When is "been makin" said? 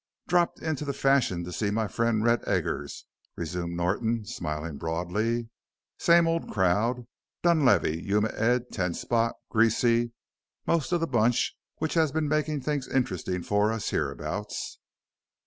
12.11-12.61